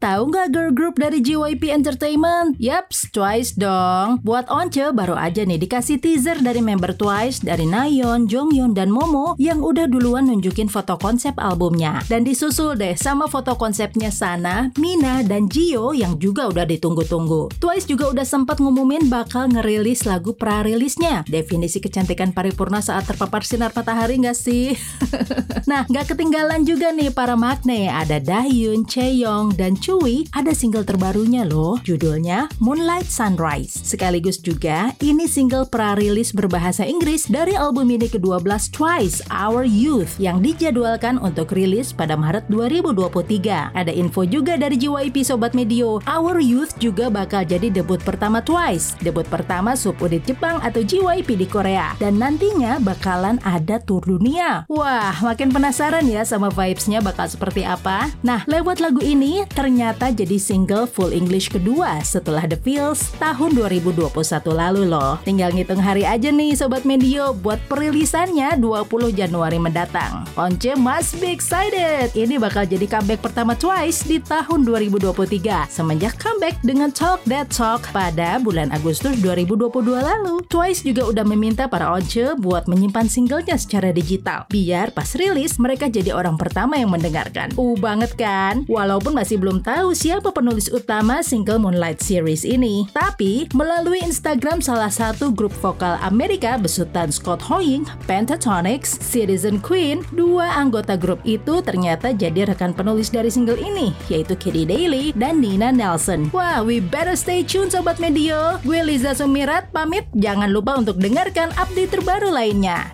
Tahu 0.00 0.32
nggak 0.32 0.56
girl 0.56 0.72
group 0.72 0.96
dari 0.96 1.20
JYP 1.20 1.76
Entertainment? 1.76 2.56
Yaps, 2.56 3.12
Twice 3.12 3.52
dong. 3.52 4.24
Buat 4.24 4.48
Once 4.48 4.80
baru 4.96 5.12
aja 5.12 5.44
nih 5.44 5.60
dikasih 5.60 6.00
teaser 6.00 6.40
dari 6.40 6.64
member 6.64 6.96
Twice 6.96 7.44
dari 7.44 7.68
Nayeon, 7.68 8.24
Jonghyun, 8.24 8.72
dan 8.72 8.88
Momo 8.88 9.36
yang 9.36 9.60
udah 9.60 9.84
duluan 9.84 10.32
nunjukin 10.32 10.72
foto 10.72 10.96
konsep 10.96 11.36
albumnya. 11.36 12.00
Dan 12.08 12.24
disusul 12.24 12.80
deh 12.80 12.96
sama 12.96 13.28
foto 13.28 13.60
konsepnya 13.60 14.08
Sana, 14.08 14.72
Mina, 14.80 15.20
dan 15.20 15.52
Jio 15.52 15.92
yang 15.92 16.16
juga 16.16 16.48
udah 16.48 16.64
ditunggu-tunggu. 16.64 17.60
Twice 17.60 17.84
juga 17.84 18.08
udah 18.08 18.24
sempat 18.24 18.56
ngumumin 18.56 19.12
bakal 19.12 19.52
ngerilis 19.52 20.08
lagu 20.08 20.32
pra-rilisnya. 20.32 21.28
Definisi 21.28 21.76
kecantikan 21.76 22.32
paripurna 22.32 22.80
saat 22.80 23.04
terpapar 23.04 23.44
sinar 23.44 23.76
matahari 23.76 24.16
nggak 24.16 24.38
sih? 24.40 24.72
nah, 25.68 25.84
nggak 25.84 26.16
ketinggalan 26.16 26.64
juga 26.64 26.88
nih 26.88 27.12
para 27.12 27.36
makne. 27.36 27.92
Ada 27.92 28.16
Dahyun, 28.16 28.88
Chaeyoung, 28.88 29.60
dan 29.60 29.76
Chui 29.90 30.22
ada 30.38 30.54
single 30.54 30.86
terbarunya 30.86 31.42
loh, 31.42 31.74
judulnya 31.82 32.46
Moonlight 32.62 33.10
Sunrise. 33.10 33.74
Sekaligus 33.74 34.38
juga, 34.38 34.94
ini 35.02 35.26
single 35.26 35.66
pra-rilis 35.66 36.30
berbahasa 36.30 36.86
Inggris 36.86 37.26
dari 37.26 37.58
album 37.58 37.90
ini 37.90 38.06
ke-12 38.06 38.70
Twice, 38.70 39.18
Our 39.34 39.66
Youth, 39.66 40.14
yang 40.22 40.46
dijadwalkan 40.46 41.18
untuk 41.18 41.50
rilis 41.50 41.90
pada 41.90 42.14
Maret 42.14 42.46
2023. 42.46 43.74
Ada 43.74 43.90
info 43.90 44.22
juga 44.22 44.54
dari 44.54 44.78
JYP 44.78 45.26
Sobat 45.26 45.58
Medio, 45.58 45.98
Our 46.06 46.38
Youth 46.38 46.78
juga 46.78 47.10
bakal 47.10 47.42
jadi 47.42 47.66
debut 47.66 47.98
pertama 47.98 48.38
Twice, 48.38 48.94
debut 49.02 49.26
pertama 49.26 49.74
subunit 49.74 50.22
Jepang 50.22 50.62
atau 50.62 50.86
JYP 50.86 51.34
di 51.34 51.50
Korea, 51.50 51.98
dan 51.98 52.14
nantinya 52.14 52.78
bakalan 52.78 53.42
ada 53.42 53.82
tur 53.82 54.06
dunia. 54.06 54.70
Wah, 54.70 55.18
makin 55.18 55.50
penasaran 55.50 56.06
ya 56.06 56.22
sama 56.22 56.46
vibes-nya 56.46 57.02
bakal 57.02 57.26
seperti 57.26 57.66
apa? 57.66 58.06
Nah, 58.22 58.46
lewat 58.46 58.78
lagu 58.78 59.02
ini, 59.02 59.42
ternyata 59.50 59.79
jadi 59.88 60.36
single 60.36 60.84
full 60.84 61.08
English 61.08 61.48
kedua 61.48 62.04
setelah 62.04 62.44
The 62.44 62.60
Feels 62.60 63.16
tahun 63.16 63.56
2021 63.56 64.12
lalu 64.52 64.92
loh. 64.92 65.16
Tinggal 65.24 65.56
ngitung 65.56 65.80
hari 65.80 66.04
aja 66.04 66.28
nih 66.28 66.52
Sobat 66.52 66.84
Medio 66.84 67.32
buat 67.32 67.56
perilisannya 67.64 68.60
20 68.60 69.16
Januari 69.16 69.56
mendatang. 69.56 70.28
Once 70.36 70.68
must 70.76 71.16
be 71.16 71.32
excited! 71.32 72.12
Ini 72.12 72.36
bakal 72.36 72.68
jadi 72.68 72.84
comeback 72.84 73.24
pertama 73.24 73.56
Twice 73.56 74.04
di 74.04 74.20
tahun 74.20 74.68
2023 74.68 75.72
semenjak 75.72 76.20
comeback 76.20 76.60
dengan 76.60 76.92
Talk 76.92 77.24
That 77.24 77.48
Talk 77.48 77.88
pada 77.88 78.36
bulan 78.36 78.68
Agustus 78.76 79.16
2022 79.24 79.72
lalu. 79.96 80.44
Twice 80.52 80.84
juga 80.84 81.08
udah 81.08 81.24
meminta 81.24 81.64
para 81.72 81.88
Once 81.88 82.36
buat 82.36 82.68
menyimpan 82.68 83.08
singlenya 83.08 83.56
secara 83.56 83.88
digital 83.96 84.44
biar 84.52 84.92
pas 84.92 85.08
rilis 85.16 85.56
mereka 85.56 85.88
jadi 85.88 86.12
orang 86.12 86.36
pertama 86.36 86.76
yang 86.76 86.92
mendengarkan. 86.92 87.56
Uh 87.56 87.78
banget 87.80 88.12
kan? 88.18 88.68
Walaupun 88.68 89.16
masih 89.16 89.40
belum 89.40 89.62
tahu 89.62 89.69
siapa 89.94 90.34
penulis 90.34 90.70
utama 90.72 91.22
single 91.22 91.62
Moonlight 91.62 92.02
Series 92.02 92.42
ini. 92.42 92.88
Tapi, 92.90 93.46
melalui 93.52 94.02
Instagram 94.02 94.58
salah 94.58 94.90
satu 94.90 95.30
grup 95.30 95.54
vokal 95.62 95.98
Amerika 96.02 96.58
besutan 96.58 97.14
Scott 97.14 97.38
Hoying, 97.38 97.86
Pentatonix, 98.08 98.98
Citizen 98.98 99.62
Queen, 99.62 100.02
dua 100.14 100.50
anggota 100.56 100.98
grup 100.98 101.22
itu 101.22 101.62
ternyata 101.62 102.10
jadi 102.10 102.50
rekan 102.50 102.74
penulis 102.74 103.12
dari 103.14 103.30
single 103.30 103.58
ini, 103.58 103.94
yaitu 104.10 104.34
Katie 104.34 104.66
Daly 104.66 105.14
dan 105.14 105.38
Nina 105.38 105.70
Nelson. 105.70 106.32
Wah, 106.34 106.64
we 106.64 106.82
better 106.82 107.14
stay 107.14 107.46
tune 107.46 107.70
Sobat 107.70 108.02
Medio. 108.02 108.58
Gue 108.66 108.82
Liza 108.82 109.14
Sumirat, 109.14 109.70
pamit. 109.70 110.08
Jangan 110.16 110.50
lupa 110.50 110.74
untuk 110.78 110.98
dengarkan 110.98 111.54
update 111.54 111.94
terbaru 111.94 112.32
lainnya. 112.32 112.90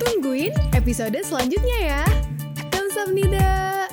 Tungguin 0.00 0.52
episode 0.72 1.16
selanjutnya 1.22 1.78
ya. 1.80 2.02
Kamsahamnida. 2.72 3.83